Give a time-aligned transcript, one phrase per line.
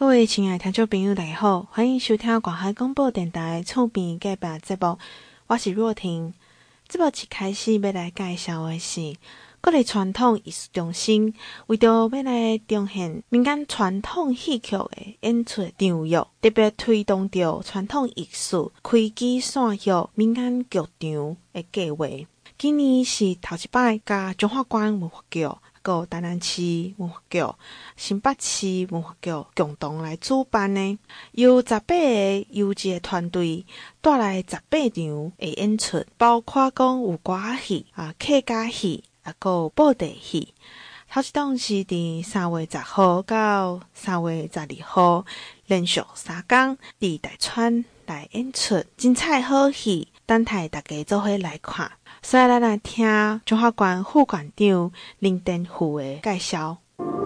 [0.00, 4.98] 各位亲爱听众朋友，大家好，欢迎收听广海广播电台厝边隔壁节目，
[5.46, 6.32] 我是若婷。
[6.88, 9.14] 节目一开始要来介绍的是
[9.60, 11.34] 国立传统艺术中心，
[11.66, 22.06] 为着要来呈现民间传统戏曲的演出场域，特别推动着传统艺术开枝散叶民间剧场的计划。
[22.56, 25.46] 今年是头一摆，甲中华关文化局。
[25.82, 27.42] 个台南市文化局、
[27.96, 30.98] 新北市文化局共同来主办呢，
[31.32, 33.64] 由十八个优质团队
[34.00, 40.54] 带来十八场的演出，包括讲有歌戏、啊客家戏、啊个布袋戏。
[41.12, 45.26] 头一档是伫三月十号到三月十二号，
[45.66, 51.90] 连续三天伫台川来演出，精彩好戏，等待大家做伙来看。
[52.22, 53.06] 所以来来听
[53.46, 56.76] 中华馆副馆长林登虎的介绍。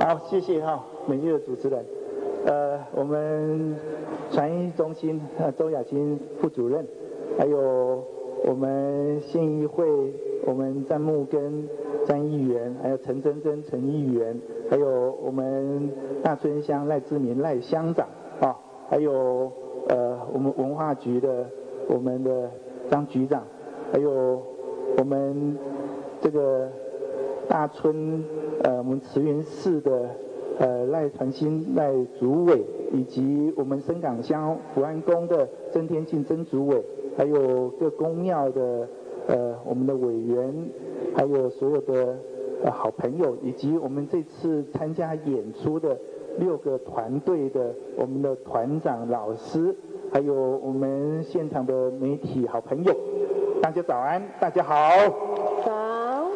[0.00, 1.84] 好，谢谢哈，美丽的主持人。
[2.46, 3.76] 呃，我们
[4.30, 6.86] 传艺中心呃周雅青副主任，
[7.36, 8.04] 还有
[8.44, 9.84] 我们县议会
[10.46, 11.68] 我们詹木根
[12.06, 14.40] 詹议员，还有陈真真陈议员，
[14.70, 15.90] 还有我们
[16.22, 18.06] 大村乡赖志明赖乡长
[18.40, 18.56] 啊，
[18.88, 19.52] 还有
[19.88, 21.50] 呃我们文化局的
[21.88, 22.48] 我们的
[22.88, 23.42] 张局长，
[23.92, 24.53] 还有。
[24.96, 25.56] 我们
[26.20, 26.68] 这个
[27.48, 28.24] 大村，
[28.62, 30.08] 呃，我们慈云寺的
[30.58, 36.82] 呃赖传新赖主委，以及我们深港乡福安宫的曾天庆曾主委，
[37.16, 38.88] 还有各宫庙的
[39.26, 40.54] 呃我们的委员，
[41.14, 42.16] 还有所有的
[42.62, 45.98] 呃好朋友，以及我们这次参加演出的
[46.38, 49.74] 六个团队的我们的团长老师，
[50.12, 52.94] 还有我们现场的媒体好朋友。
[53.64, 54.74] 大家早安，大家好。
[55.64, 56.28] 早。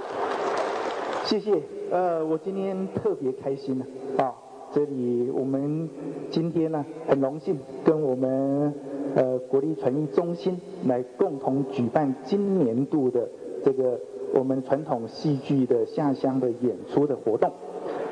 [1.26, 1.60] 谢谢。
[1.90, 3.84] 呃，我今天特别开心呢。
[4.16, 4.34] 啊，
[4.72, 5.90] 这里我们
[6.30, 8.72] 今天呢很荣幸跟我们
[9.14, 13.28] 呃国立传艺中心来共同举办今年度的
[13.62, 14.00] 这个
[14.32, 17.52] 我们传统戏剧的下乡的演出的活动。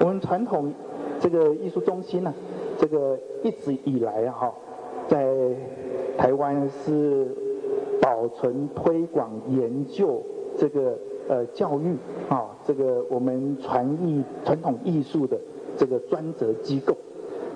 [0.00, 0.74] 我们传统
[1.20, 2.34] 这个艺术中心呢，
[2.76, 4.52] 这个一直以来哈，
[5.08, 5.26] 在
[6.18, 7.34] 台湾是。
[8.26, 10.20] 保存、推广、研究
[10.58, 10.98] 这个
[11.28, 11.94] 呃教育
[12.28, 15.38] 啊，这个我们传艺传统艺术的
[15.76, 16.96] 这个专责机构，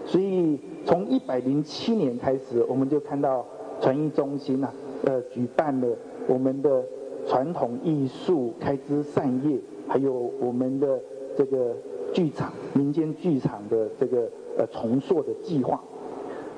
[0.06, 3.44] 所以从一百零七年开始，我们就看到
[3.80, 4.74] 传艺中心呐、啊，
[5.06, 5.88] 呃，举办了
[6.28, 6.84] 我们的
[7.26, 11.00] 传统艺术开枝散叶，还有我们的
[11.36, 11.74] 这个
[12.12, 15.82] 剧场、民间剧场的这个呃重塑的计划。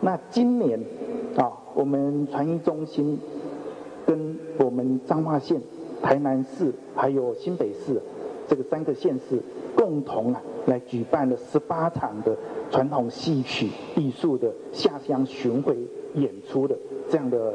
[0.02, 0.78] 那今年
[1.36, 3.18] 啊，我们传艺中心。
[4.12, 5.58] 跟我们彰化县、
[6.02, 7.98] 台南市还有新北市
[8.46, 9.40] 这个三个县市
[9.74, 12.36] 共同啊来举办了十八场的
[12.70, 15.74] 传统戏曲艺术的下乡巡回
[16.14, 16.76] 演出的
[17.08, 17.54] 这样的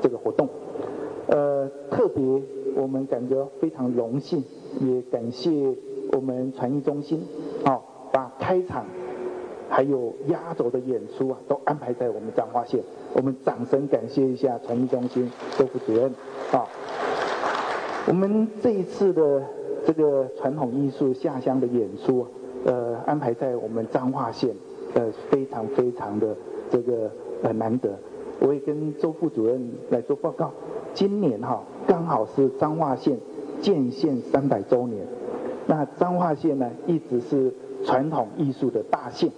[0.00, 0.48] 这个活动，
[1.26, 2.24] 呃，特别
[2.74, 4.42] 我们感觉非常荣幸，
[4.80, 5.50] 也感谢
[6.12, 7.22] 我们传艺中心
[7.62, 7.78] 啊，
[8.10, 8.86] 把开场。
[9.70, 12.82] 还有压轴的演出啊，都安排在我们彰化县。
[13.14, 16.12] 我们掌声感谢一下传艺中心周副主任
[16.52, 16.66] 啊。
[18.08, 19.42] 我们这一次的
[19.86, 22.26] 这个传统艺术下乡的演出，
[22.64, 24.54] 呃，安排在我们彰化县，
[24.94, 26.34] 呃，非常非常的
[26.70, 27.10] 这个
[27.42, 27.90] 呃难得。
[28.40, 30.50] 我也跟周副主任来做报告，
[30.94, 33.18] 今年哈刚好是彰化县
[33.60, 35.06] 建县三百周年。
[35.66, 37.52] 那彰化县呢，一直是
[37.84, 39.30] 传统艺术的大县。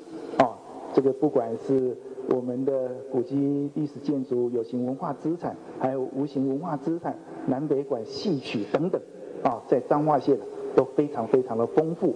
[0.94, 1.97] 这个不管是
[2.28, 7.16] 我们的古迹、历史建筑、有形文化资产，还有无形文化资产、
[7.47, 9.00] 南北管戏曲等等，
[9.42, 10.38] 啊，在彰化县
[10.76, 12.14] 都非常非常的丰富。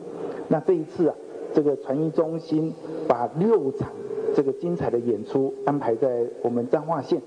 [0.49, 1.15] 那这一次啊，
[1.55, 2.75] 这个传艺中心
[3.09, 3.89] 把六场
[4.35, 7.23] 这个精彩的演出安排在我们彰化县。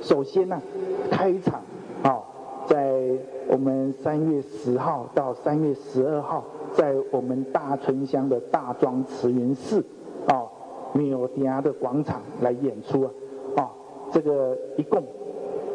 [0.00, 0.62] 首先呢，
[1.10, 1.60] 开场
[2.04, 2.22] 啊，
[2.66, 3.18] 在
[3.48, 9.84] 我们三月十号到三月十二号，在我们大村乡的大庄慈云寺。
[10.26, 10.48] 啊
[10.94, 13.10] 庙埕的广场来演出啊，
[13.56, 13.70] 啊，
[14.12, 15.02] 这个一共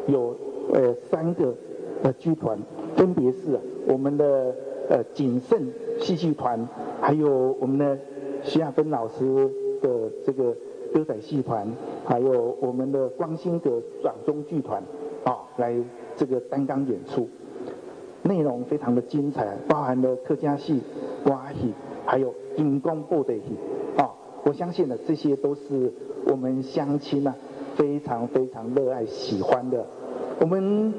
[0.07, 0.35] 有
[0.73, 1.53] 呃三个
[2.03, 2.57] 呃剧团，
[2.95, 4.55] 分别是、我们的
[4.89, 5.59] 呃景盛
[5.99, 6.67] 戏剧团，
[7.01, 7.97] 还有我们的
[8.41, 9.49] 徐亚芬老师
[9.81, 10.55] 的这个
[10.93, 11.67] 歌仔戏团，
[12.05, 14.81] 还有我们的光兴阁掌中剧团
[15.25, 15.75] 啊，来
[16.15, 17.27] 这个担纲演出，
[18.23, 20.81] 内容非常的精彩，包含了客家戏、
[21.25, 21.73] 歌仔戏，
[22.05, 23.57] 还有金光布袋戏。
[24.43, 25.91] 我相信呢，这些都是
[26.27, 27.35] 我们乡亲呢
[27.75, 29.85] 非常非常热爱喜欢的。
[30.39, 30.93] 我们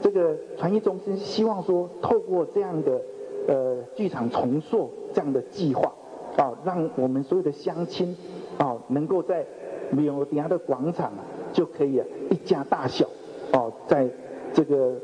[0.00, 3.00] 这个传艺中心希望说，透过这样的
[3.46, 5.92] 呃剧场重塑这样的计划，
[6.36, 8.16] 啊，让我们所有的乡亲
[8.58, 9.46] 啊能够在
[9.92, 13.06] 庙埕的广场啊，就可以一家大小
[13.52, 14.08] 哦，在
[14.52, 14.94] 这个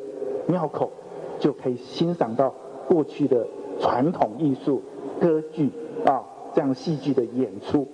[0.48, 0.90] 庙口
[1.38, 2.52] 就可以欣赏到
[2.88, 3.46] 过去的
[3.78, 4.82] 传统艺术
[5.20, 5.70] 歌剧
[6.04, 6.24] 啊，
[6.56, 7.86] 这样戏剧的演出。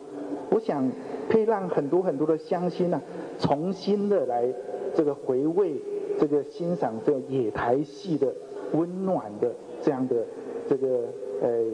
[0.48, 0.88] 我想
[1.28, 3.02] 可以让很多很多的乡亲呢，
[3.40, 4.54] 重新的来
[4.94, 5.74] 这个回味
[6.20, 8.32] 这个欣赏这个野台戏的
[8.72, 10.24] 温暖的这样的
[10.68, 11.08] 这个
[11.42, 11.64] 呃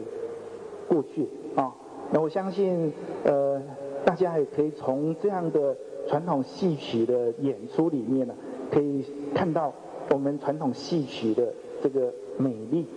[0.87, 1.75] 过去啊。
[2.11, 2.91] 那我相信
[3.23, 3.61] 呃
[4.03, 5.77] 大家也可以从这样的
[6.07, 8.33] 传统戏曲的演出里面呢，
[8.71, 9.05] 可以
[9.35, 9.71] 看到
[10.11, 11.53] 我们传统戏曲的
[11.83, 12.87] 这个美丽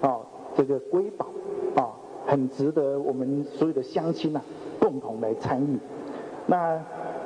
[0.00, 0.20] 啊，
[0.56, 1.26] 这个瑰宝，
[2.26, 4.40] 很值得我们所有的乡亲呐
[4.80, 5.78] 共同来参与。
[6.46, 6.80] 那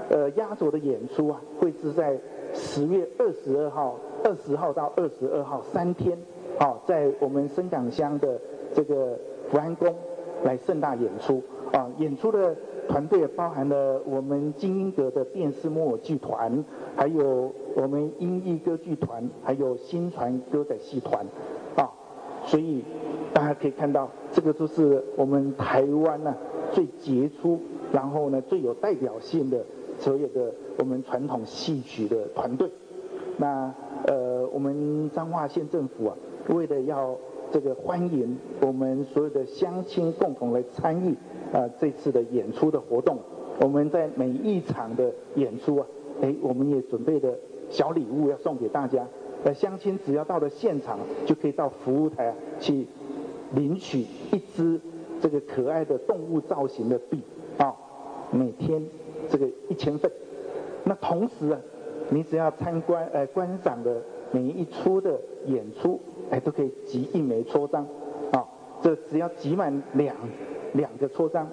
[0.08, 2.18] 呃压轴的演出啊，会是在
[2.52, 6.18] 十月二十二号、二十号到二十二号三天，
[6.58, 8.40] 啊，在我们深港乡的
[8.74, 9.94] 这个福安宫
[10.44, 11.42] 来盛大演出
[11.72, 11.90] 啊。
[11.98, 12.54] 演出的
[12.88, 16.64] 团队包含了我们金英阁的电视木偶剧团，
[16.94, 21.26] 还有我们音艺歌剧团，还有新传歌仔戏团
[21.74, 21.90] 啊。
[22.44, 22.84] 所以
[23.36, 26.34] 大家可以看到，这个就是我们台湾呢、
[26.72, 27.60] 最杰出，
[27.92, 29.62] 然后呢最有代表性的。
[29.98, 32.70] 所有的我们传统戏曲的团队，
[33.38, 33.72] 那
[34.06, 36.16] 呃，我们彰化县政府啊，
[36.48, 37.16] 为了要
[37.50, 41.14] 这个欢迎我们所有的乡亲共同来参与
[41.50, 43.18] 啊这次的演出的活动，
[43.60, 45.86] 我们在每一场的演出啊，
[46.20, 47.34] 哎，我们也准备的
[47.70, 49.06] 小礼物要送给大家。
[49.44, 52.86] 呃，乡亲只要到了现场，就可以到服务台去
[53.54, 54.00] 领取
[54.32, 54.80] 一支
[55.20, 57.20] 这个可爱的动物造型的币
[57.58, 57.74] 啊，
[58.30, 58.82] 每天。
[59.28, 60.08] 这个一千份，
[60.84, 61.58] 那同时啊，
[62.10, 64.00] 你只要参观呃观赏的
[64.30, 65.98] 每一出的演出，
[66.30, 67.84] 哎都可以集一枚戳章，
[68.30, 68.46] 啊，
[68.80, 70.14] 这只要集满两
[70.74, 71.48] 两个戳章，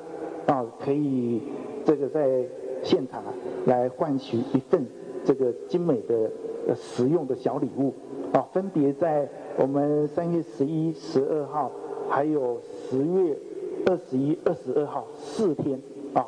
[0.46, 1.42] 啊，可以
[1.84, 2.46] 这个在
[2.84, 3.34] 现场啊
[3.66, 4.86] 来换取一份
[5.26, 6.30] 这个精美的
[6.68, 7.92] 呃实用的小礼物，
[8.34, 11.72] 啊，分别在我们三月十一、十二号，
[12.14, 13.36] 还有十月
[13.88, 15.82] 二十一、二十二号四天
[16.14, 16.28] 啊。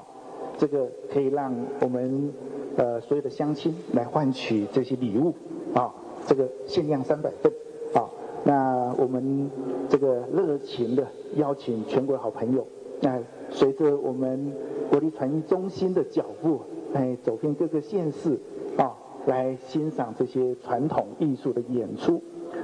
[0.58, 2.34] 这个可以让我们
[2.76, 5.32] 呃所有的乡亲来换取这些礼物
[5.76, 5.94] 啊，
[6.26, 7.54] 这个限量三百份
[7.94, 8.10] 啊。
[8.44, 9.48] 那我们
[9.88, 11.06] 这个热情的
[11.36, 12.66] 邀请全国好朋友，
[13.02, 13.22] 那
[13.52, 14.54] 随着我们
[14.90, 16.62] 国立传艺中心的脚步，
[16.96, 18.40] 哎，走遍各个县市
[18.76, 18.98] 啊，
[19.28, 22.24] 来欣赏这些传统艺术的演出。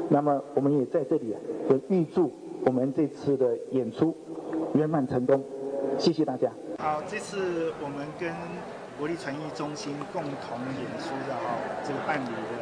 [0.09, 1.35] 那么我们也在这里
[1.69, 2.31] 也预祝
[2.65, 4.15] 我们这次的演出
[4.73, 5.43] 圆满成功。
[5.97, 6.49] 谢谢大家。
[6.79, 8.31] 好，这次我们跟
[8.97, 12.53] 国立传艺中心共同演出的哈，这个办理的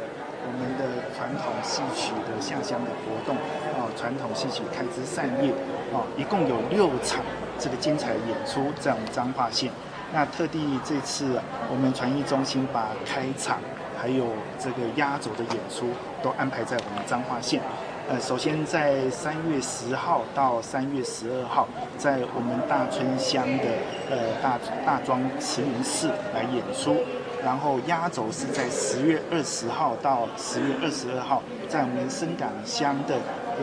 [0.46, 3.36] 我们的传统戏曲的下乡的活动，
[3.76, 5.52] 啊，传统戏曲开枝散叶，
[5.92, 7.22] 啊，一共有六场
[7.58, 9.70] 这个精彩演出在我们彰化县。
[10.12, 13.60] 那特地这次我们传艺中心把开场
[13.96, 14.24] 还有
[14.58, 15.86] 这个压轴的演出
[16.20, 17.62] 都安排在我们彰化县。
[18.10, 23.64] 呃，首先在三月十号到三月十二号，在我们大村乡的
[24.10, 26.96] 呃大大庄慈云寺来演出，
[27.40, 33.14] 然后压轴是在十月二十号到十月二十二号，在我们深港乡的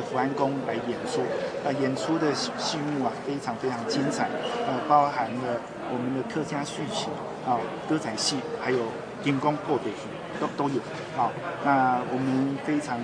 [0.09, 1.19] 福安宫来演出。
[1.65, 4.29] 呃，演出的戏目啊，非常非常精彩，
[4.65, 5.59] 呃，包含了
[5.91, 7.09] 我们的客家戏曲
[7.45, 7.59] 啊、
[7.89, 8.79] 歌仔戏，还有
[9.23, 10.07] 金光布袋戏。
[10.39, 10.79] 都都有，
[11.15, 11.31] 好，
[11.65, 12.99] 那我们非常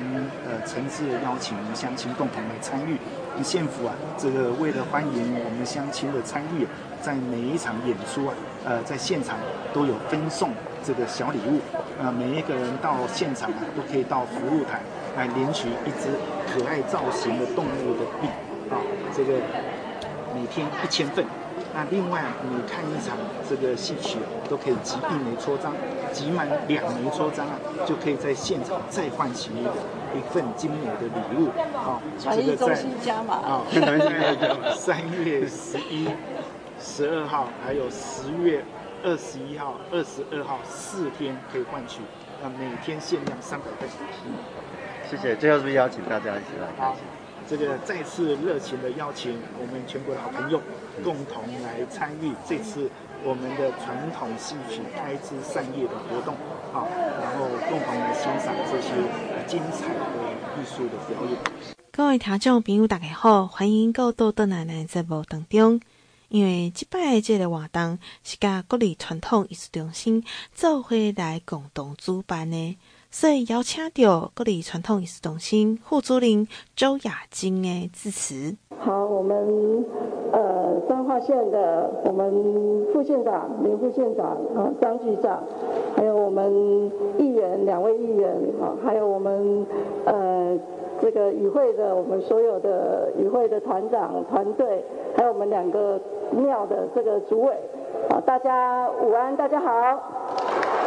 [0.46, 2.96] 呃诚挚的邀请我们乡亲共同来参与。
[3.42, 6.68] 县府啊，这个为了欢迎我们乡亲的参与，
[7.02, 9.40] 在每一场演出啊，呃，在现场
[9.74, 10.52] 都有分送
[10.84, 11.60] 这个小礼物，
[12.00, 14.80] 呃，每一个人到现场啊，都可以到服务台
[15.18, 16.14] 来领取一支
[16.54, 18.28] 可爱造型的动物的笔，
[18.70, 18.78] 啊，
[19.12, 19.40] 这个
[20.36, 21.26] 每天一千份。
[21.76, 23.18] 那另外，你看一场
[23.50, 25.74] 这个戏曲，都可以集一枚戳章，
[26.12, 31.50] 集满两枚戳章啊，就可以在现场再换取一份精美的礼物。
[31.74, 32.76] 好，这个在
[33.28, 33.64] 啊，
[34.76, 36.08] 三月十一、
[36.80, 38.64] 十二号，还有十月
[39.04, 42.02] 二十一号、二十二号四天可以换取，
[42.44, 43.90] 那，每天限量三百份。
[45.10, 46.94] 谢谢，最后是不是邀请大家一起来？
[47.56, 50.60] 这个再次热情的邀请我们全国的好朋友
[51.04, 52.90] 共同来参与这次
[53.24, 56.36] 我们的传统戏曲开枝散叶的活动，
[56.74, 58.90] 好，然后共同来欣赏这些
[59.46, 60.02] 精彩的
[60.58, 61.38] 艺术的表演。
[61.92, 65.80] 各位听众朋友，大家好，欢迎到豆豆奶奶节目当中。
[66.30, 72.76] 因为这摆这个活动是甲国立传统艺术中心做伙来共同主办的。
[73.14, 78.58] 所以邀请到国立传统艺术中心副主任周雅晶的致辞。
[78.80, 79.86] 好，我们
[80.32, 85.44] 呃彰化县的我们副县长林副县长啊张局长，
[85.96, 89.66] 还有我们议员两位议员啊，还有我们
[90.06, 90.58] 呃
[91.00, 94.84] 这个与会的我们所有的与会的团长团队，
[95.16, 96.02] 还有我们两个
[96.32, 97.54] 庙的这个主委
[98.10, 100.83] 啊，大家午安，大家好。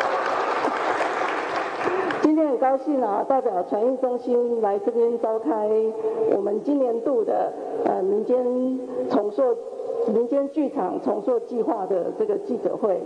[2.36, 5.70] 今天很高兴啊，代表传艺中心来这边召开
[6.36, 7.50] 我们今年度的
[7.86, 8.36] 呃民间
[9.08, 9.42] 重塑
[10.12, 13.00] 民间剧场重塑计划的这个记者会。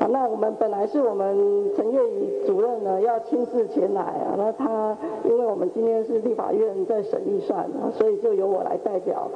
[0.00, 9.28] 啊，那我们本来是我们陈月仪主任呢要亲自前来啊，那他因为我们今天是立法院在审预算啊，所以就由我来代表。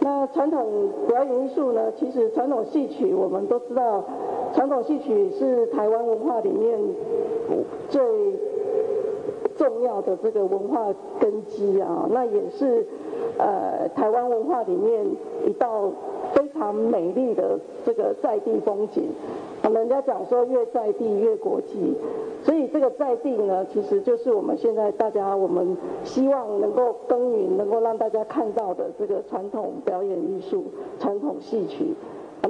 [0.00, 4.04] 那传统表演艺术呢，其实传统戏曲我们都知道，
[4.52, 6.78] 传统戏曲是台湾文化里面
[7.88, 8.02] 最
[9.60, 10.86] 重要的这个文化
[11.20, 12.86] 根基啊，那也是
[13.36, 15.04] 呃台湾文化里面
[15.46, 15.92] 一道
[16.32, 19.10] 非常美丽的这个在地风景。
[19.70, 21.94] 人家讲说越在地越国际，
[22.42, 30.64] 所以这个在地呢，其实就是我们现在大家我们希望能够耕耘，能够让大家看到的这个传统表演艺术、
[30.98, 31.94] 传统戏曲。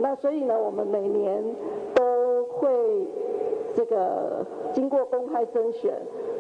[0.01, 1.43] 那所以呢，我们每年
[1.93, 2.71] 都会
[3.75, 5.93] 这个经过公开甄选。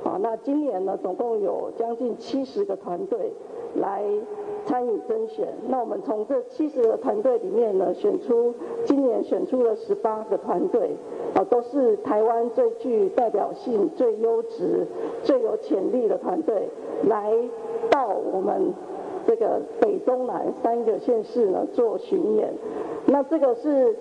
[0.02, 3.32] 好，那今年呢，总共有将近七十个团队
[3.74, 4.02] 来
[4.64, 5.48] 参与甄选。
[5.68, 8.54] 那我们从这七十个团队里面呢，选出
[8.86, 10.96] 今年选出了十八个团队，
[11.34, 14.86] 啊，都是台湾最具代表性、最优质、
[15.22, 16.70] 最有潜力的团队，
[17.06, 17.34] 来
[17.90, 18.72] 到我们
[19.26, 22.54] 这个北中南三个县市呢做巡演。
[23.06, 23.94] 那这个是。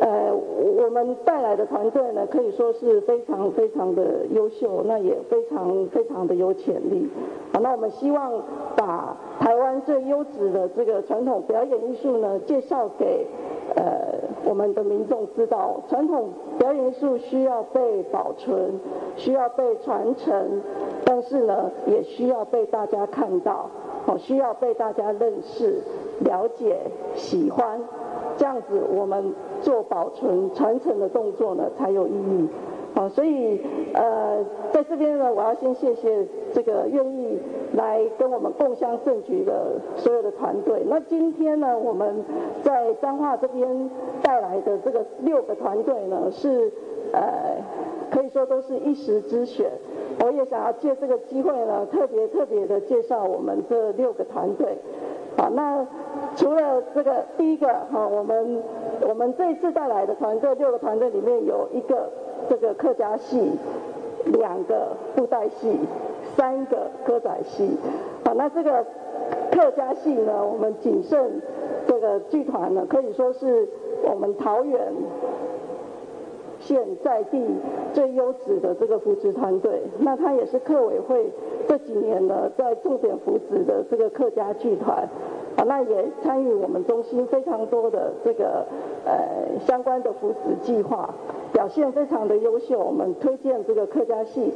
[0.00, 7.08] 呃，我们带来的团队呢，可以说是非常非常的优秀，那也非常非常的有潜力。
[7.52, 8.42] 好，那我们希望
[8.76, 13.26] 把台湾最优质的这个传统表演艺术呢，介绍给
[13.76, 15.80] 呃我们的民众知道。
[15.88, 18.80] 传统表演艺术需要被保存，
[19.16, 20.60] 需要被传承，
[21.04, 23.70] 但是呢，也需要被大家看到，
[24.04, 25.80] 好，需要被大家认识、
[26.20, 26.78] 了解、
[27.14, 27.80] 喜欢。
[28.36, 32.48] 这样子，我们做保存、传承的动作呢，才有意义。
[32.94, 33.60] 好，所以
[33.92, 37.36] 呃，在这边呢，我要先谢谢这个愿意
[37.72, 40.84] 来跟我们共襄盛举的所有的团队。
[40.88, 42.24] 那今天呢，我们
[42.62, 43.90] 在彰化这边
[44.22, 46.70] 带来的这个六个团队呢，是
[47.12, 47.56] 呃，
[48.12, 49.72] 可以说都是一时之选。
[50.24, 54.78] 我也想要借这个机会呢，特别特别的介绍我们这六个团队。
[55.36, 55.86] 好，那
[56.36, 58.62] 除了这个第一个哈，我们
[59.08, 62.08] 我们这一次带来的团队六个团队里面有一个
[62.48, 63.50] 这个客家戏，
[64.26, 65.76] 两个布袋戏，
[66.36, 67.76] 三个歌仔戏。
[68.24, 68.84] 好，那这个
[69.50, 71.42] 客家戏呢，我们谨慎
[71.86, 73.68] 这个剧团呢，可以说是
[74.04, 74.92] 我们桃园
[76.66, 77.38] 县在地
[77.92, 79.82] 最优质的这个扶植团队。
[79.98, 81.30] 那他也是客委会。
[81.66, 85.08] 这几年呢，在重点扶植的这个客家剧团，
[85.56, 88.66] 啊，那也参与我们中心非常多的这个
[89.06, 91.08] 呃相关的扶植计划，
[91.52, 92.78] 表现非常的优秀。
[92.78, 94.52] 我们推荐这个客家戏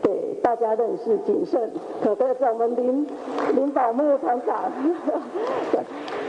[0.00, 1.68] 给大家认识，谨慎
[2.00, 3.06] 可别在我们林
[3.56, 4.70] 林宝木团长。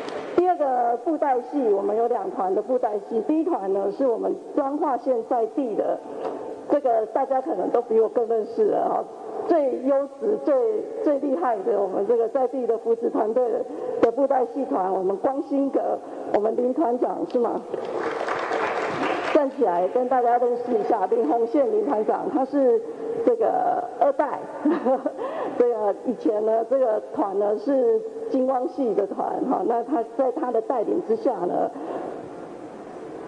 [0.55, 5.97] 这个布袋戏，我们有两团的布袋戏，第一团呢是我们彰化县在地的，
[6.69, 9.03] 这个大家可能都比我更认识了哈。
[9.47, 10.55] 最优质、最
[11.03, 13.43] 最厉害的，我们这个在地的扶持团队
[13.99, 15.97] 的布袋戏团，我们光新阁，
[16.35, 17.59] 我们林团长是吗？
[19.43, 22.81] 站起来跟大家认识一下，林红线林团长，他是
[23.25, 24.39] 这个二代，
[25.59, 31.69] 这个以前呢，这个团呢是金光戏的团哈，那他在他的带领之下呢。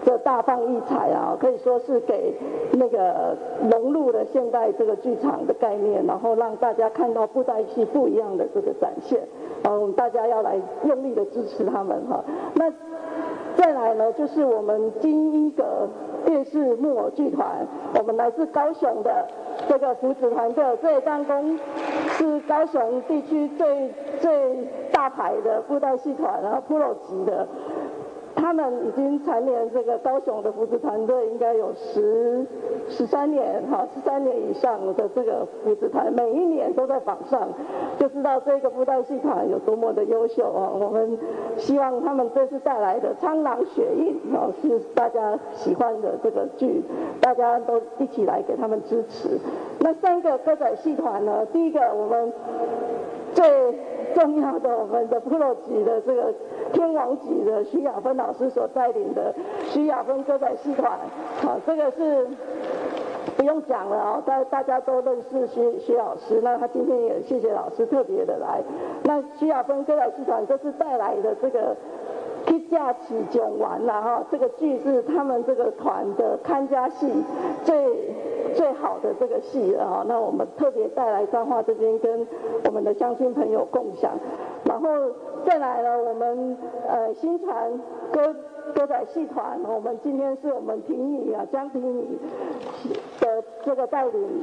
[0.04, 2.32] 这大放异彩啊，可以说是给
[2.74, 3.36] 那个
[3.68, 9.26] 融入了现代这个剧场的概念，然后让大家看到布袋戏不一样的这个展现，
[9.64, 10.54] 嗯，大家要来
[10.84, 12.22] 用力的支持他们哈。
[12.54, 12.72] 那
[13.56, 15.88] 再来呢，就是我们金一阁
[16.24, 17.66] 电视木偶剧团，
[17.98, 19.26] 我们来自高雄的
[19.68, 21.58] 这个扶持团队，这一张弓
[22.18, 27.46] 是高雄地区最最大牌的布袋戏团，然后 Pro 级的。
[28.46, 32.46] 他们已经蝉联这个高雄的扶持团队，应该有十
[32.88, 37.48] 十三年哈，十三年以上的这个扶持团，每一年都在榜上，
[37.98, 40.70] 就知道这个布袋戏团有多么的优秀啊！
[40.72, 41.18] 我们
[41.56, 46.84] 希望他们这次带来的《苍狼血印》啊，是大家喜欢的这个剧，
[47.20, 49.40] 大家都一起来给他们支持。
[49.80, 51.44] 那三个歌仔戏团呢？
[51.46, 52.32] 第一个我们
[53.34, 53.44] 最
[54.16, 56.32] 重要的我们的 Pro 级的这个
[56.72, 59.34] 天王级的徐亚芬老师所带领的
[59.66, 60.98] 徐亚芬歌仔戏团，
[61.42, 62.26] 好，这个是
[63.36, 68.62] 不用讲了啊，大大家都认识徐徐老师，那他今天也谢谢老师特别的来，
[69.04, 71.76] 那徐亚芬歌仔戏团这次带来的这个。
[72.70, 77.10] 假期讲完了哈，这个剧是他们这个团的看家戏
[77.64, 78.14] 最
[78.54, 80.04] 最好的这个戏了哈。
[80.06, 82.26] 那我们特别带来彰化这边跟
[82.64, 84.12] 我们的乡亲朋友共享，
[84.64, 84.88] 然后
[85.44, 86.56] 再来了我们
[86.88, 87.78] 呃新传
[88.12, 88.34] 歌
[88.74, 92.18] 歌仔戏团，我们今天是我们婷宜啊江婷宜
[93.20, 94.42] 的这个带领。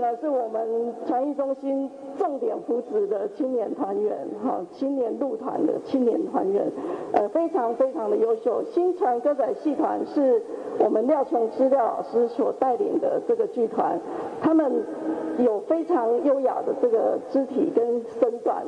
[0.00, 6.66] 呢，是我们传艺中心重点扶持的青年团员，哈，青年入团的青年团员，
[7.12, 8.62] 呃，非常非常的优秀。
[8.64, 10.42] 新传歌仔戏团是
[10.78, 14.00] 我们廖琼枝廖老师所带领的这个剧团，
[14.40, 14.84] 他们
[15.38, 18.64] 有非常优雅的这个肢体跟身段，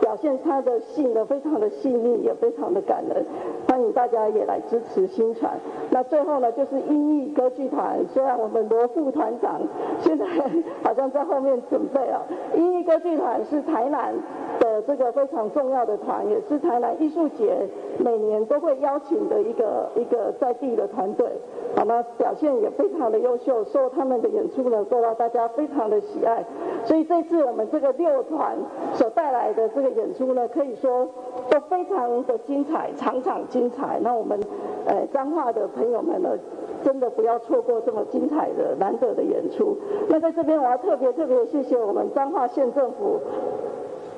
[0.00, 3.24] 表现他的戏呢，非常的细腻，也非常的感人。
[3.68, 5.52] 欢迎大家也来支持新传。
[5.90, 9.60] 那最后呢，就是音艺歌剧团，虽然我们罗副团长
[10.00, 10.26] 现在
[10.82, 12.20] 好像在后面准备哦，
[12.54, 14.14] 一艺歌剧团是台南
[14.58, 17.66] 的这个非常重要的团，也是台南艺术节
[17.98, 21.26] 每年都会邀请的一个一个在地的团队，
[21.76, 26.44] 好，那表现也非常的优秀，受他们的演出呢，受到大家非常的喜爱，
[26.84, 28.56] 所以这次我们这个六团
[28.94, 31.08] 所带来的这个演出呢，可以说
[31.50, 33.98] 都非常的精彩，场场精彩。
[34.02, 34.38] 那我们
[34.86, 36.30] 呃彰化的朋友们呢，
[36.82, 39.76] 真的不要错过这么精彩的难得的演出。
[40.08, 43.20] 那在这边我要特别特别谢谢我们彰化县政府，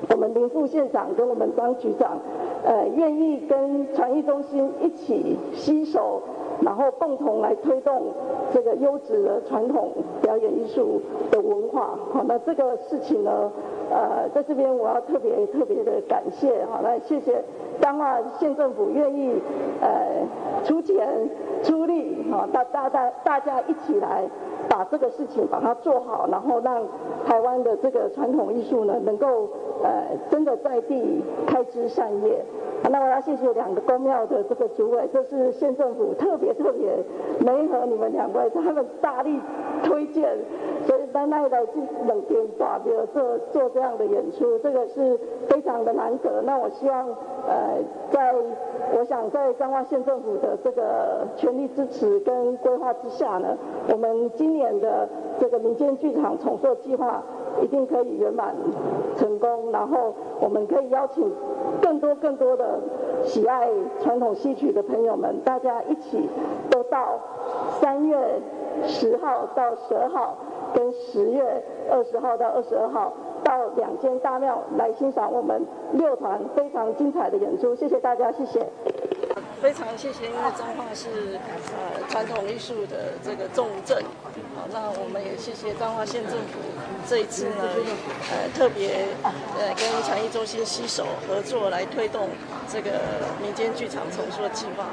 [0.08, 2.18] 我们林副县长跟我们张局长，
[2.64, 6.20] 呃，愿意跟传艺中心一起携手，
[6.60, 8.12] 然后共同来推动
[8.52, 11.98] 这个优质的传统表演艺术的文化。
[12.12, 13.50] 好，那这个事情呢，
[13.92, 16.64] 呃，在这边我要特别特别的感谢。
[16.64, 17.44] 好，来谢谢
[17.80, 19.34] 彰化县政府愿意
[19.82, 20.24] 呃
[20.64, 21.06] 出钱
[21.62, 24.22] 出力，好，大大大大家一起来
[24.68, 26.82] 把这个事情把它做好，然后让
[27.26, 29.50] 台湾的这个传统艺术呢，能够
[29.82, 32.42] 呃真的在地开枝散叶。
[32.90, 36.96] 那我要谢谢两个公庙的这个主委，这是县政府特别特别
[37.38, 39.40] 没和你们两位，他们大力
[39.84, 40.36] 推荐，
[40.84, 41.72] 所以在那一来去
[42.08, 45.18] 冷天大的做做这样的演出，这个是
[45.48, 46.40] 非常的难得。
[46.42, 47.06] 那我希望
[47.46, 47.78] 呃，
[48.10, 48.32] 在
[48.96, 53.56] 我想在彰化县政府的这个全力支持跟规划之下呢，
[53.92, 57.22] 我们今年的这个民间剧场重塑计划
[57.60, 58.54] 一定可以圆满
[59.16, 61.30] 成功，然后我们可以邀请
[61.80, 62.78] 更多更多的。
[63.24, 63.68] 喜爱
[64.00, 66.28] 传统戏曲的朋友们，大家一起
[66.70, 67.20] 都到
[67.80, 68.18] 三月
[68.82, 70.36] 十号到十二号，
[70.74, 73.12] 跟十月二十号到二十二号，
[73.44, 77.74] 到两间大庙来欣赏我们六团非常精彩的演出。
[77.74, 78.66] 谢谢大家，谢谢。
[79.60, 81.38] 非常谢谢，因为彰化是
[81.76, 84.02] 呃传统艺术的这个重镇，
[84.56, 86.58] 好，那我们也谢谢彰化县政府
[87.06, 87.62] 这一次呢，
[88.32, 89.30] 呃特别呃
[89.76, 92.28] 跟传艺中心携手合作来推动
[92.68, 92.90] 这个
[93.40, 94.86] 民间剧场重塑的计划。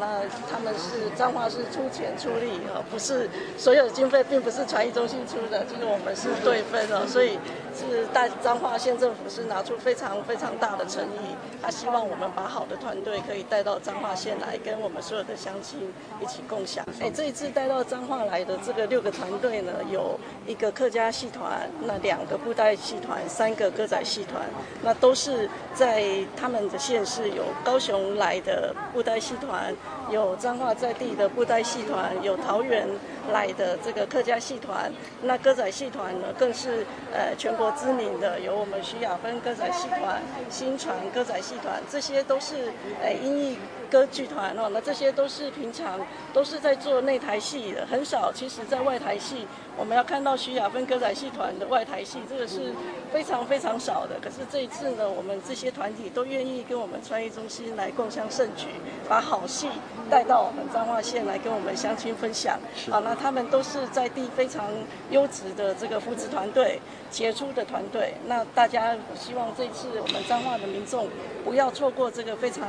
[0.00, 7.38] 那他们是彰化是出钱出力啊，不是所有的经费并不是传艺中心出的，就是我们是对分哦，所以
[7.76, 16.84] 是大彰化县政府是拿出非常非常大的诚意，他希望我们把好的团队可以带到彰化县来，跟我们所有的乡亲一起共享。
[17.00, 24.42] 哎，这一次带到彰化来的这个六个团队呢，有一个客家戏团，那两个布袋戏团，三个歌仔戏团，
[24.82, 26.04] 那都是在
[26.36, 29.74] 他们的县市有高雄来的布袋戏团。
[30.10, 32.86] 有彰化在地的布袋戏团，有桃园
[33.32, 34.90] 来的这个客家戏团，
[35.22, 43.58] 那歌仔戏团呢，更是呃全国知名的，有我们徐雅芬歌仔戏团、新传歌仔戏团，这些都是呃音译
[43.90, 46.00] 歌剧团哦，那这些都是平常
[46.32, 49.46] 都是在做内台戏的，很少其实在外台戏。
[49.76, 52.74] 我们要看到徐雅芬歌仔戏团的外台戏，这个是
[53.12, 54.18] 非常非常少的。
[54.20, 58.66] 可是这一次呢，我们这些团体都愿意跟我们创艺中心来共襄盛举，
[59.08, 59.68] 把好戏
[60.10, 62.58] 带到我们彰化县来跟我们乡亲分享。
[62.90, 64.66] 好，那他们都是在地非常
[65.10, 68.14] 优质的这个扶持团队、杰出的团队。
[68.26, 71.06] 那大家希望这一次我们彰化的民众
[71.44, 72.66] 不要错过这个非常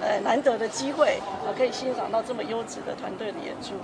[0.00, 3.74] 呃难得的机会，啊，可以欣赏到这么优质的团队的演出。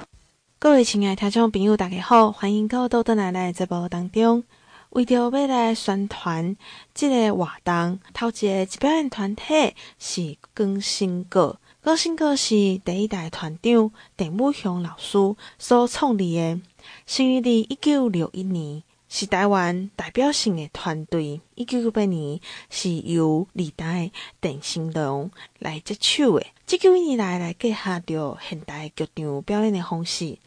[0.59, 4.45] 各位亲爱听众朋友，大家好，欢迎各位到倒来来节目当中。
[4.91, 6.55] 为着要来宣传
[6.95, 12.55] 这个活动，头一个表演团体是更新歌，更新歌是
[12.85, 15.17] 第一代团长邓武雄老师
[15.59, 16.61] 所创立的，
[17.07, 18.83] 成立于一九六一年，
[19.15, 21.39] 是台湾代表性的团队。
[21.55, 26.47] 一九九八年是由历代电信龙来接手的。
[26.67, 30.39] 这几年来来结合着现代剧场表演的方式，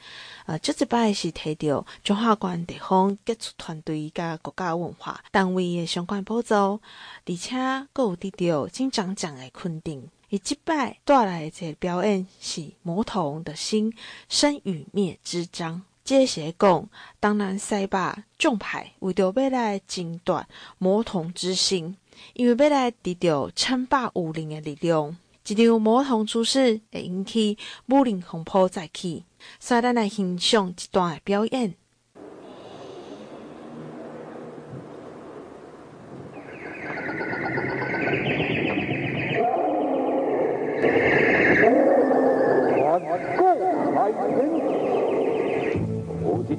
[0.48, 7.56] 呃，这一摆是提到中华关地方杰出团队甲国家文化单位的相关补助，而且
[7.94, 10.10] 阁有得到金钟奖的肯定。
[10.30, 13.94] 伊即摆带来这个表演是《魔童的心
[14.28, 15.76] 生与灭之章》。
[16.06, 16.88] 这些讲
[17.20, 17.98] 当然西北
[18.38, 20.46] 众派为着要来争夺
[20.78, 21.98] 魔童之心，
[22.36, 25.18] 因为要来得到称霸武林的力量。
[25.48, 27.58] 一场魔童出世会引起
[27.90, 29.24] 武林风波再起，
[29.60, 31.74] 所以咱来欣赏一段的表演。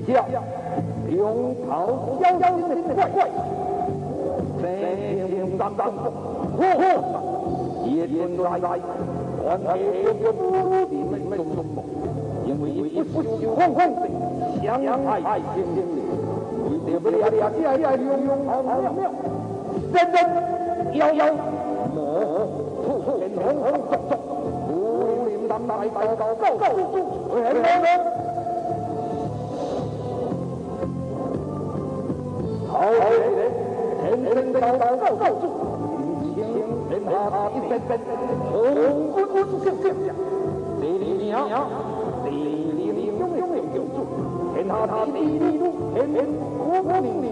[0.07, 0.25] 条
[1.09, 1.69] 龙头
[2.23, 2.49] 妖精
[2.87, 3.19] 的怪怪，
[4.63, 4.63] 平
[5.27, 6.81] 平淡淡，呵呵，
[7.85, 8.65] 也存在在
[9.43, 9.71] 关黑
[10.05, 10.35] 的武
[10.91, 10.95] 林
[11.37, 11.51] 中，
[12.45, 12.65] 因为
[13.03, 14.03] 不朽风风的
[14.63, 14.65] 香
[15.05, 15.11] 海
[15.55, 15.79] 精灵，
[16.71, 17.43] 为了不了了
[17.77, 19.11] 解龙龙好妙妙，
[20.93, 21.21] 妖妖
[21.95, 21.99] 魔
[22.87, 23.11] 红红
[23.91, 24.13] 肿肿，
[24.71, 24.71] 武
[25.27, 26.71] 林高高高处，
[27.37, 27.45] 人
[32.97, 33.01] 人。
[33.01, 33.53] 好嘞，
[34.03, 35.45] 天天高高高高住，
[36.35, 36.57] 天天
[36.89, 37.11] 天下
[37.51, 37.89] 一片片
[38.51, 38.55] 红
[39.13, 40.09] 滚滚响响响，
[40.81, 41.35] 地里鸟，
[42.25, 43.43] 地里鸟永永
[43.75, 43.97] 永住，
[44.55, 44.71] 天下
[45.07, 45.63] 地地路，
[45.95, 46.17] 天天
[46.59, 47.27] 火火明明，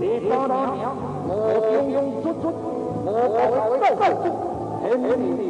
[0.00, 0.96] 地大鸟，
[1.28, 1.30] 我
[1.74, 2.44] 永永出出，
[3.04, 3.38] 我高
[3.78, 4.26] 高高住，
[4.82, 5.04] 天天
[5.36, 5.49] 天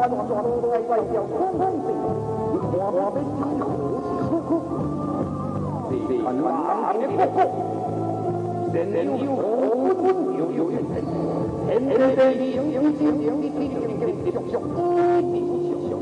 [0.00, 1.92] 弯弯弯弯弯弯，怪叫空空的，
[2.52, 4.50] 你看我的气呼呼，
[5.90, 5.92] 地
[6.24, 6.48] 盘狼
[6.96, 7.36] 的呼呼，
[8.72, 9.38] 人人有火
[9.76, 10.08] 滚滚
[10.38, 11.04] 有有怨恨，
[11.66, 12.40] 天天的星
[12.72, 14.80] 星星星的的的的的熊熊，
[15.20, 15.92] 一地熊熊，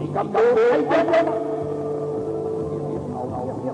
[0.00, 1.30] 你敢敢来见我吗？
[3.14, 3.66] 好妙妙，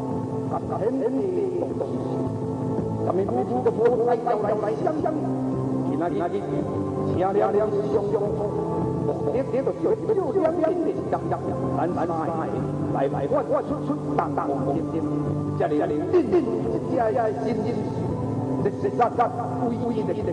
[0.76, 1.16] 天天的
[1.58, 1.96] 东东西，
[3.06, 5.08] 咱们古土的佛来要来来相相，
[5.88, 6.42] 去哪里哪里，
[7.18, 8.20] 响亮亮熊熊。
[9.32, 9.84] 这这都就
[10.32, 11.32] 就两边的香香，
[11.76, 12.14] 咱咱来
[12.92, 14.56] 来来换换出出当当当，
[15.58, 17.74] 这里这里，叮叮一家家心心，
[18.62, 19.20] 这这这这
[19.60, 20.32] 故意故意的的，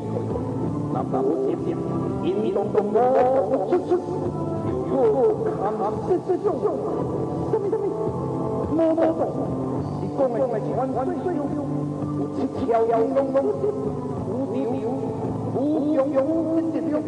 [0.94, 1.78] 那那我听听，
[2.24, 2.96] 叮咚咚咚
[3.70, 3.92] 出出，
[4.92, 5.18] 哟哟，
[5.62, 6.66] 看看这这这这，
[7.52, 7.82] 什么什么，
[8.76, 9.20] 摸摸摸，
[10.02, 11.60] 你讲的是万万岁哟哟，
[12.20, 13.36] 我只跳跳龙龙，
[14.28, 14.70] 无敌无
[15.56, 15.60] 无
[15.94, 16.18] 用用，
[16.74, 17.08] 真的不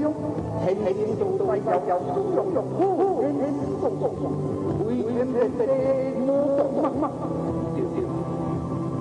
[0.60, 0.76] 用。
[0.76, 1.98] 天天做怪叫叫，
[2.36, 3.42] 用用呼呼，天天
[3.82, 4.24] 动动动，
[4.88, 5.62] 为天天地
[6.20, 7.04] 魔动梦梦，
[7.76, 7.98] 丢丢，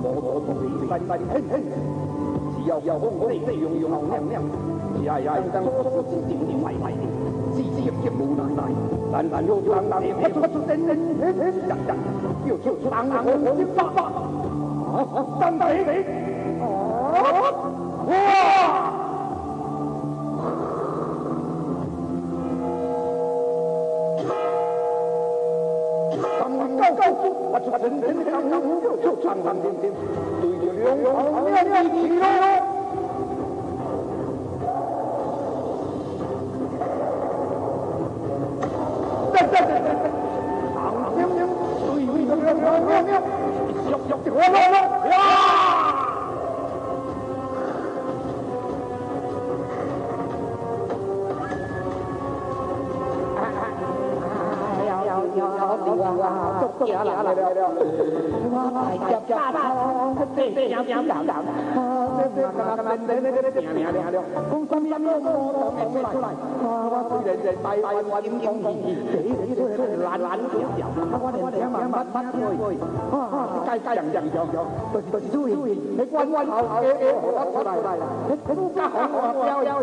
[0.01, 1.53] 魔魔魔的翻翻哼哼，
[2.57, 4.42] 只要要风风用用亮亮，
[5.05, 6.97] 呀呀当说说定定坏坏的，
[7.55, 8.62] 急急急无奈奈，
[9.12, 11.94] 难难又当当，一出出真真真真假假，
[12.47, 14.03] 又又当当我的爸爸，
[14.94, 14.97] 啊，
[15.40, 16.05] 当当谁？
[16.61, 16.64] 啊，
[18.09, 18.58] 哇！
[29.38, 29.55] 就
[30.64, 32.38] 就当
[56.78, 57.62] 哇，做了了了了！
[58.54, 58.56] 哇，
[59.00, 59.58] 大家大家，
[60.36, 61.36] 对对，讲讲讲讲。
[61.38, 61.42] 啊，
[62.18, 64.22] 对对，刚刚那那那那听听听了。
[64.50, 65.30] 公公公公公
[65.74, 66.26] 公出来！
[66.62, 66.66] 哇，
[67.10, 68.74] 我人人拜拜万金公公，
[69.10, 70.86] 谁谁谁谁拦拦条条，
[71.18, 72.78] 我连听嘛嘛嘛听会。
[73.10, 73.16] 啊，
[73.66, 74.62] 该该讲讲讲讲，
[74.92, 79.82] 都是都是注意，你关关好好诶诶，我出来来了，你你家好我标标，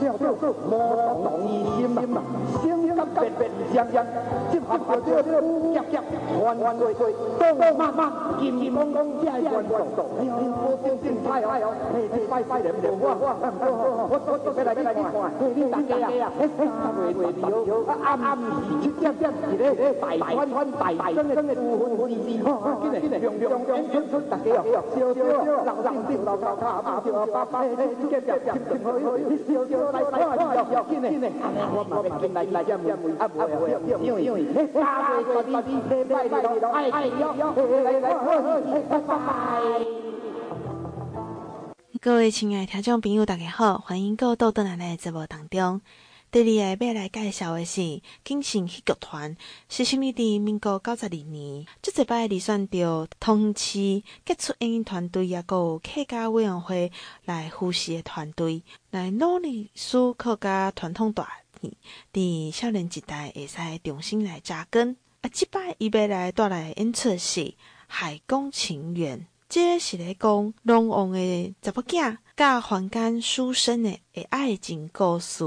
[0.00, 0.74] 叫做魔
[1.24, 2.22] 童异心嘛，
[2.62, 3.40] 声音咁别别
[3.72, 4.04] 相相，
[4.50, 5.40] 结合着这个
[5.74, 6.02] 夹夹
[6.38, 9.74] 团对对，动漫漫金光光加元素，
[10.18, 10.30] 哎呦，
[10.62, 11.50] 我真真太好，
[11.92, 13.52] 嘿嘿，拜拜人人，我我我
[14.08, 15.00] 我我我来来来看，
[15.40, 19.64] 嘿，你大家啊，三月月了，暗暗时七点点是咧
[20.00, 22.40] 大团团大真嘅部分会议，
[22.82, 27.68] 今日今日用用用出出大家哦，笑笑，人人笑老高卡，阿笑爸爸，嘿，
[28.00, 28.84] 今日今日今日，
[29.28, 30.26] 你笑笑拜，拜。
[42.00, 45.80] 各位亲爱的听众朋友，大家好，欢迎各位到咱的节目当中。
[46.36, 49.34] 第二个要来介绍的是金城戏剧团，
[49.70, 56.92] 是成立伫民国九十二年，这一摆离选着同乡市杰出演员团队，也有客家委员会
[57.24, 61.74] 来扶持的团队，来努力使客家传统大戏
[62.12, 64.94] 伫少年时代会使重新来扎根。
[65.22, 67.40] 啊，这摆伊要来带来演出是
[67.86, 75.42] 《海宫情缘》，这是咧讲龙王的查某囝甲凡间书生的爱情故事。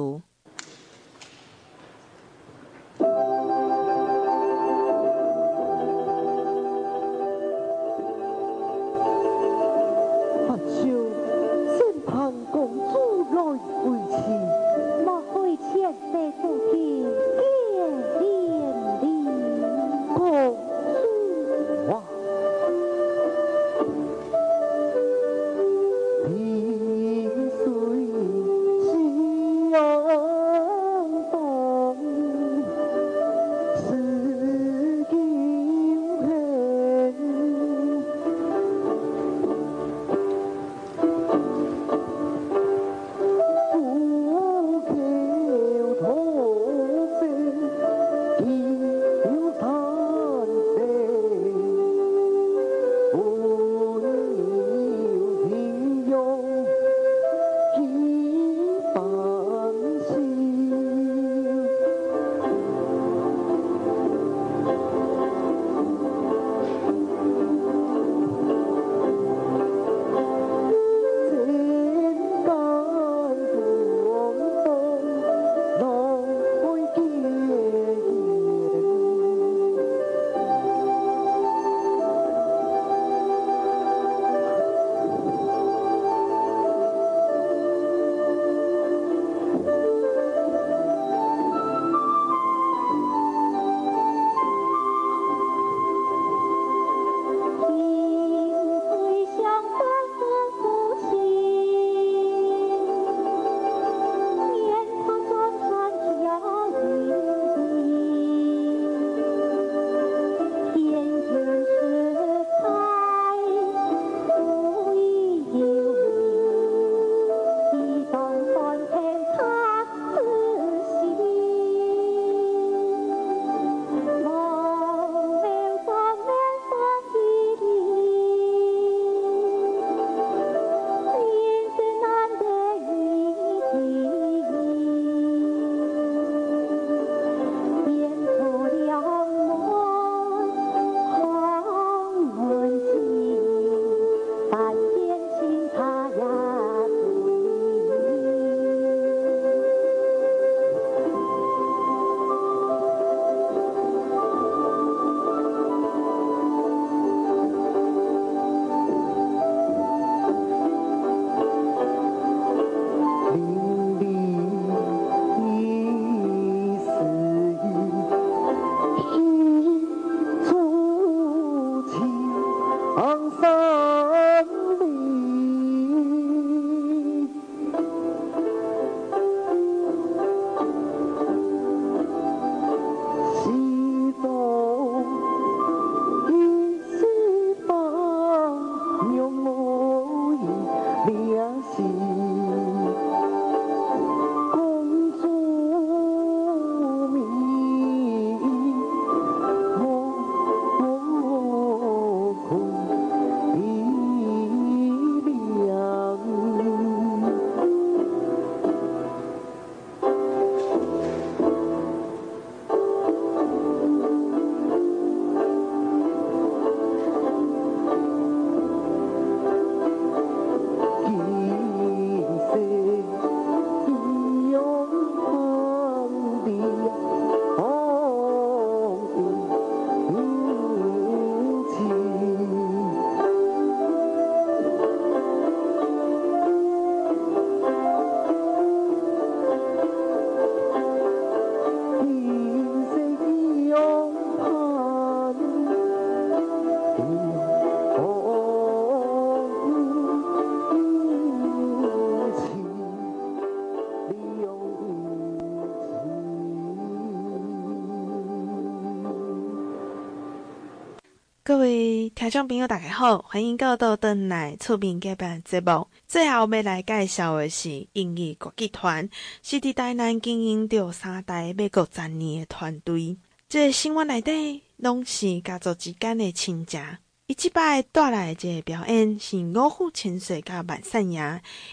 [261.41, 265.88] 各位听众朋友，大家好，欢迎到到邓来厝边隔板节目。
[266.08, 269.10] 最后要来介绍的是英语国际团，
[269.41, 273.17] 是伫台南经营着三代美国十年的团队。
[273.47, 276.82] 这个生活内底拢是家族之间的亲情。
[277.25, 281.19] 伊即摆带来这个表演是五虎千岁甲万善爷，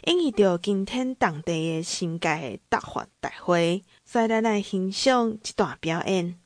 [0.04, 6.38] 演绎着今天当地的新界的大发大会，所以咱来欣赏一段表演。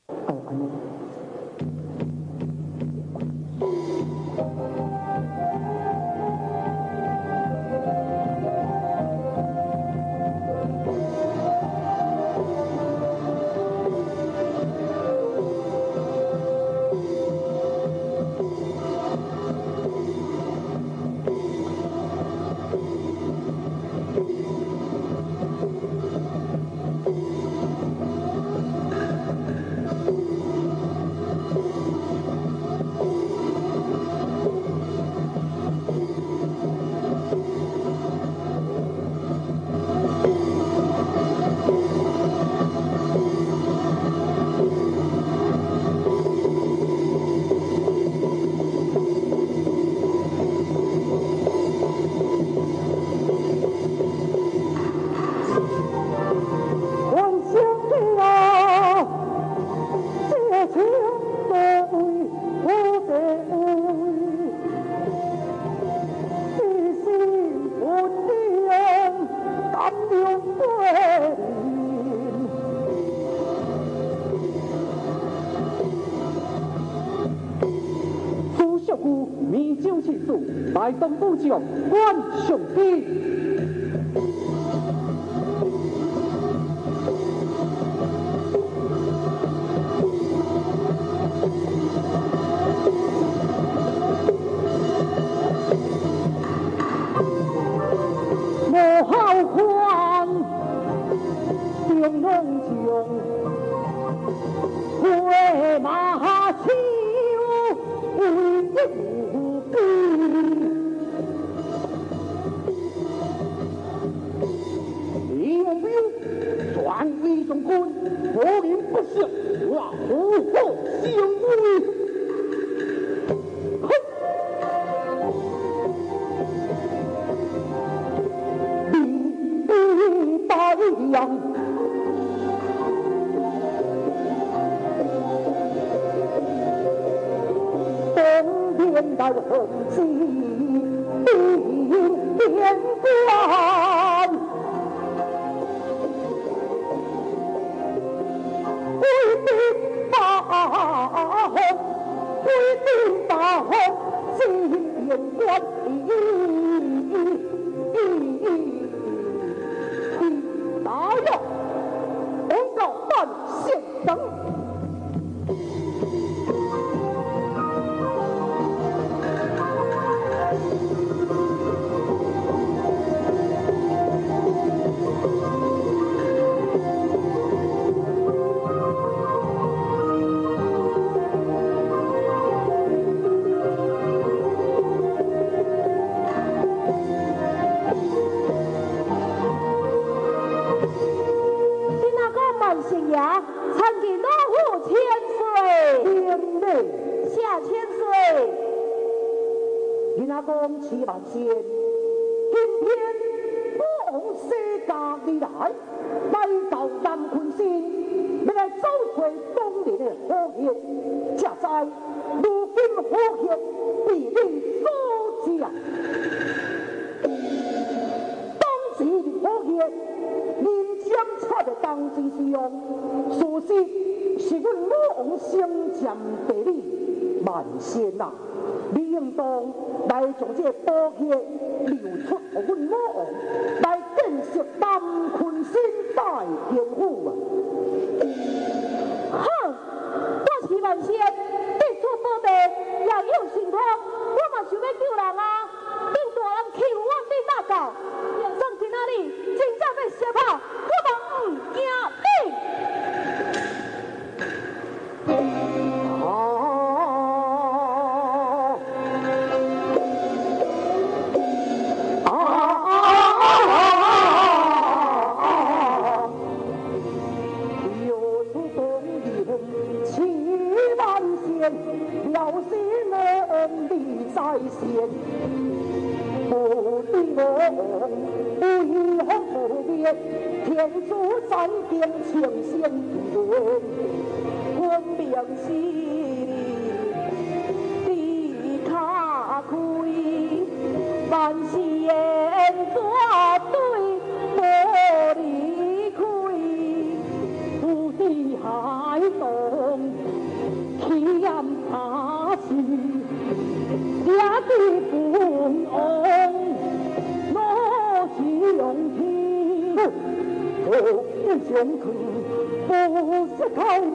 [81.48, 82.19] 部将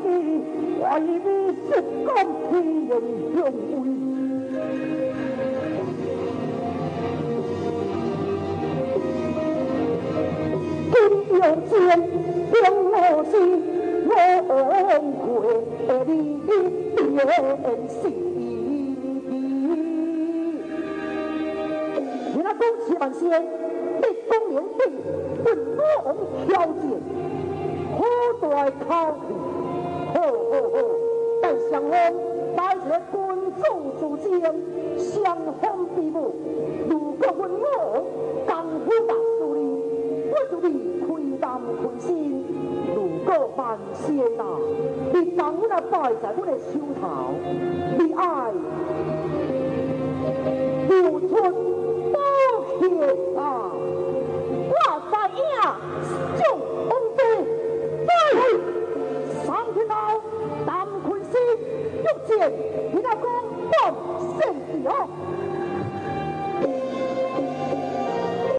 [0.01, 0.09] 是靠你，
[0.81, 0.85] 为
[1.23, 1.27] 你
[1.67, 1.69] 是
[2.05, 2.07] 公
[2.49, 2.53] 天
[3.35, 3.39] 用
[3.81, 3.83] 为。
[10.91, 10.93] 金
[11.33, 11.73] 有剑，
[12.51, 12.53] 兵
[12.91, 12.93] 我
[13.31, 13.33] 心。
[14.07, 14.49] 我
[15.87, 16.11] 会你
[16.45, 16.47] 变
[17.89, 18.03] 心，
[22.33, 24.79] 你那恭喜万岁，立功连帝，
[25.43, 25.45] 问
[25.77, 25.83] 我
[26.45, 26.81] 挑战，
[27.97, 27.99] 好
[28.41, 28.43] 大
[28.87, 28.89] 考
[29.27, 29.29] 验，
[30.15, 30.77] 好好好，
[31.41, 31.91] 但相公，
[32.55, 33.13] 带着军
[33.61, 33.63] 众
[33.99, 34.31] 出征，
[34.97, 36.17] 相逢比武，
[36.89, 37.65] 如果问我
[38.47, 38.55] 功
[38.85, 39.59] 夫大输哩，
[40.31, 42.45] 我就你亏胆亏心。
[42.95, 44.41] 如果万仙啊！
[45.13, 47.33] 你当我那摆在我的手头，
[47.99, 48.53] 你爱
[50.87, 51.53] 如春。
[62.27, 62.51] 正，
[62.93, 63.23] 你那讲
[63.71, 63.95] 讲
[64.39, 65.09] 圣旨哦。